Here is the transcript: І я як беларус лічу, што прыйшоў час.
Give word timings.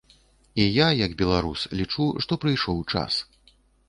І 0.61 0.63
я 0.75 0.85
як 0.99 1.11
беларус 1.19 1.65
лічу, 1.81 2.07
што 2.27 2.39
прыйшоў 2.47 2.81
час. 2.95 3.19